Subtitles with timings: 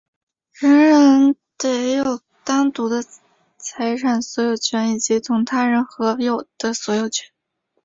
[0.53, 3.03] 人人得有单独的
[3.59, 7.29] 财产所有权以及同他人合有的所有权。